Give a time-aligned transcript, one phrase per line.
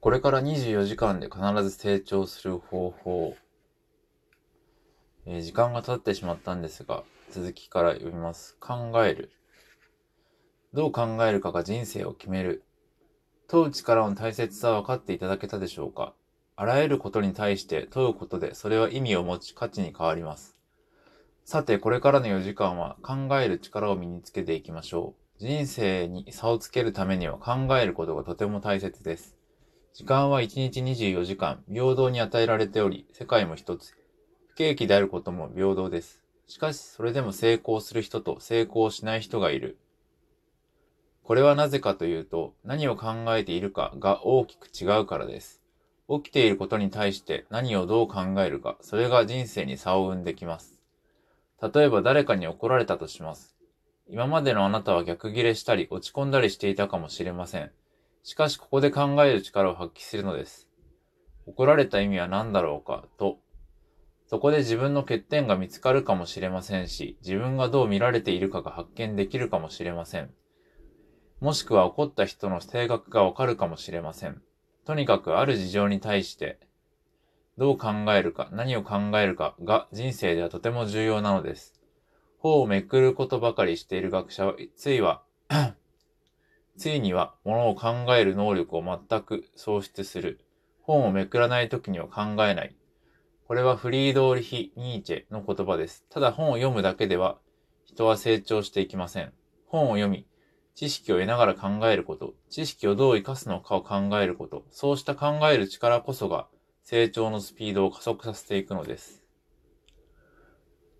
[0.00, 3.36] これから24時間で必ず成長する方法。
[5.26, 7.02] えー時間が経ってしまったんですが、
[7.32, 8.56] 続きから読みます。
[8.60, 9.32] 考える。
[10.72, 12.62] どう考えるかが人生を決める。
[13.48, 16.14] 問う力の大切さは分かっていただけたでしょうか
[16.54, 20.56] あらゆることに対して問うことでそれは意味を持ち価値に変わります。
[21.44, 25.40] さて、これからの4時間は考える力を身につけていきましょう。
[25.40, 29.37] 人生に差をつけるためには考えることがとても大切です。
[29.98, 33.96] 時間は1日24時間、平等に与えられており、世界も一つ。
[34.46, 36.22] 不景気であることも平等です。
[36.46, 39.76] しかし、それでも成功する人と成功しない人がいる。
[41.24, 45.60] これはなぜかというと、何を考えているかが大きく違うからです。
[46.08, 50.78] 起きていることに対して何をどう考えるか、それが人生に差を生んできます。
[51.60, 53.56] 例えば誰かに怒られたとします。
[54.08, 57.72] 今までのあなたは逆ギレしたり落ち込んだりしていたかもしれません。
[58.22, 60.68] しかしここで考える力を発揮するのです。
[61.46, 63.38] 怒られた意味は何だろうか、と。
[64.26, 70.30] そこで自分の欠点が見つかるかもしれませんし、自分がどう見られているかが発見できるかもしれません。
[71.40, 74.42] もしくは怒った人の性格がわかるかもしれません。
[74.84, 76.58] とにかくある事情に対して、
[77.56, 81.74] どう考えるか、何を考えるかが人生ではとても重要なのです。
[82.38, 85.22] 頬をめくることばかりしている学者は、ついは、
[86.78, 90.40] ついには物を考える能力を全く喪失する。
[90.82, 92.76] 本をめくらない時には考えない。
[93.48, 96.04] これはフリードーリヒ・ニーチェの言葉です。
[96.08, 97.38] ただ本を読むだけでは
[97.84, 99.32] 人は成長していきません。
[99.66, 100.28] 本を読み、
[100.76, 106.46] 知識を得ながら考えること、知識をどう活かすのかを考えること、そうした考える力こそが
[106.84, 109.24] 成長のスピードを加速させていくのです。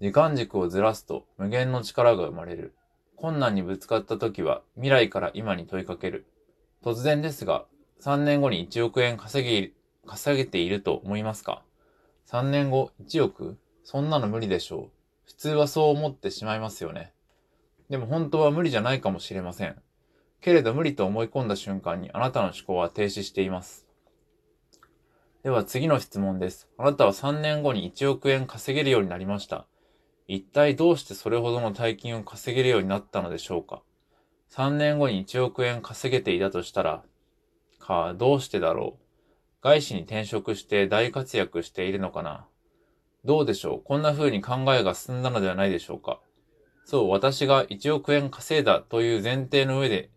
[0.00, 2.74] 時間軸をずらすと無限の力が生まれる。
[3.20, 6.26] 困難にぶつかった時は未来から今に問いかける。
[6.84, 7.64] 突然ですが、
[8.00, 9.74] 3年後に1億円稼ぎ、
[10.06, 11.62] 稼げていると思いますか
[12.28, 13.58] ?3 年後1億？
[13.82, 14.90] そんなの無理でしょう。
[15.26, 17.12] 普通はそう思ってしまいますよね。
[17.90, 19.74] でも本当は無理じゃないかもしれません。
[20.40, 23.88] けれど無理と思い込んだ瞬間にあなたの思考は停止しています。
[25.42, 26.68] では次の質問です。
[26.78, 29.66] あなたは3年後に1億円稼げるようになりました。
[30.28, 33.82] 一体どうしてそれほどの大金を稼げるようになったのでしょうか
[34.52, 37.02] ?3 年後に1億円稼げていたとしたら、
[37.80, 39.02] か、どうしてだろう？
[39.62, 42.46] 外資に転職して大活躍しているのかな？
[43.24, 43.82] どうでしょう？
[43.82, 46.20] こんな風に考えが進んだのではないでしょうか？
[46.84, 50.10] そう、私が1億円稼いだという前提の上で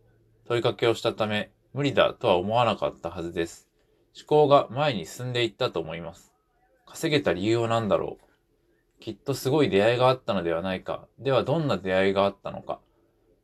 [0.45, 3.69] 問いかけをしたため、無理だとは思わなかったはずです。
[4.13, 6.33] 思考が前に進んでいったと思います。
[6.85, 8.25] 稼げた理由は何だろう？
[9.01, 11.07] きっとすごい出会いがあったのではないか。
[11.19, 12.79] ではどんな出会いがあったのか。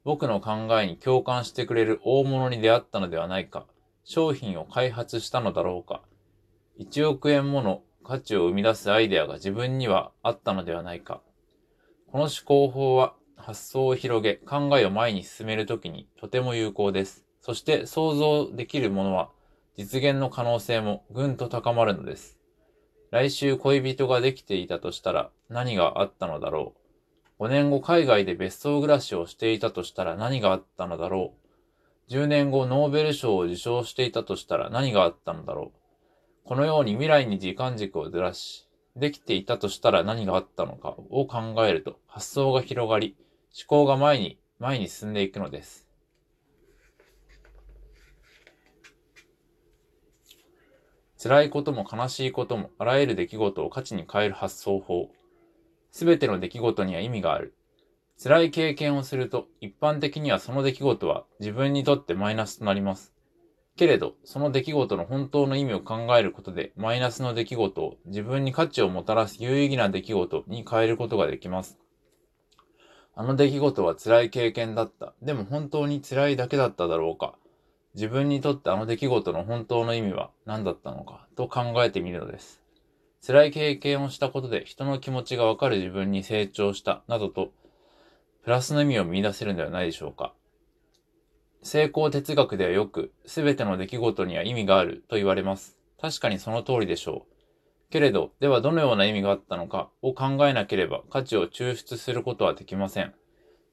[0.06, 3.66] 僕の考えに共感してくれる大物に出会ったのではないか。
[4.06, 6.04] 商品を開発したのだろうか。
[6.80, 11.22] 1億円もの価値を生み出すアイデアが自分にはあったのではないか。
[12.12, 17.26] この思考法は発想を広げ、考えを前に進めるときにとても有効です。
[17.42, 19.30] そして想像できるものは
[19.76, 22.37] 実現の可能性もぐんと高まるのです。
[23.10, 26.74] 来週恋人ができていたとしたら何があったのだろ
[27.40, 27.44] う。
[27.44, 31.34] 5年後海外で別荘暮らしをしていたとしたら何があったのだろ
[32.10, 32.12] う。
[32.12, 36.48] 10年後ノーベル賞を受賞していたとしたら何があったのだろう。
[36.48, 43.16] このように未来に時間軸をずらし、できていたとしたら何があったのかを考えると発想が広がり、
[43.58, 45.87] 思考が前に、前に進んでいくのです。
[51.22, 55.10] 辛いことも悲しいこともあらゆる出来事を価値に変える発想法。
[55.92, 57.56] すべての出来事には意味がある。
[58.22, 63.14] 辛い経験をすると一般的にはその出来事は自分にとってマイナスとなります。
[63.78, 71.78] けれど、その出来事の本当の意味を考えることでマイナスの出来事を自分に価値をもたらす有意義な出来事に変えることができます。
[73.16, 75.14] あの出来事は辛い経験だった。
[75.24, 77.36] でも本当に辛いだけだっただろうか。
[77.94, 82.62] 自分にとってあの出来事の本当の意味は何だったのかと考えてみるのです。
[83.26, 87.52] 辛い経験をしたことで人の気持ちがわかる自分に成長したなどと
[88.48, 90.34] プラスの意味を見出せるのではないでしょうか。
[91.64, 95.78] 成功哲学ではよく、すべての出来事には意味があると言われます。
[96.00, 97.92] 確かにその通りでしょう。
[97.92, 103.14] けれど、ではどのような意味があったのかを考えなければ価値を抽出することはできません。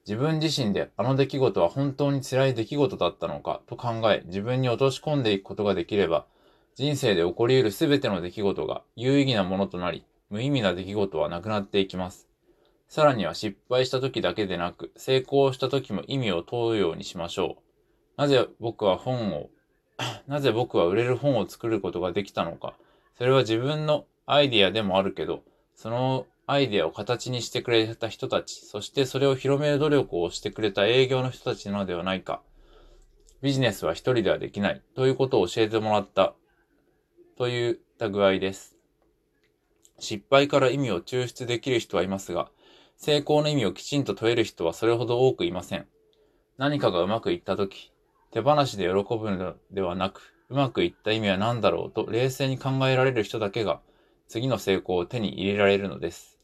[0.07, 6.25] 自分自身であの出来事は本当に辛い出来事だったのかと考え、自分に落とし込んでいくことができれば、
[6.75, 12.27] 人生で起こり得るすべての出来事が有意義なものとなり、無意味な出来事はなくなっていきます。
[12.87, 17.57] さらには失敗した時だけでなく、成功した時も意味を問うようにしましょ
[18.17, 18.21] う。
[18.21, 19.49] なぜ僕は本を
[20.27, 22.75] なぜ僕は売れる本を作ることができたのか。
[23.17, 25.41] それは自分のアイディアでもあるけど、
[25.75, 32.41] そのアイデアを形にしてくれた人たち、そしてそれを広める努力をしてくれた営業の人たちなのではないか。
[33.41, 34.81] ビジネスは一人ではできない。
[34.95, 36.35] ということを教えてもらった。
[37.37, 38.77] といった具合です。
[39.99, 42.51] 失敗から意味を抽出できる人はいますが、
[42.97, 45.87] 成功の意味をきちんと問える人はそれほど多くいません。
[46.57, 47.91] 何かがうまくいったとき、
[48.31, 53.81] 手放しで喜ぶのではなく、うまくいった意味は何だろうと冷静に考えられる人だけが、
[54.27, 56.34] 次の成功を手に入れられるのです。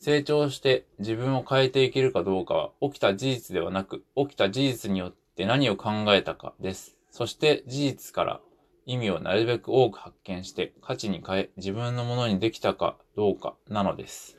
[0.00, 6.96] 成長して自分を変えていけるかどうかは起きた事実ではなく、起きた事実によって何を考えたかです。
[7.10, 8.40] そして事実から
[8.86, 14.37] 意味をなるべく多く発見して価値に変え自分のものにできたかどうかなのです。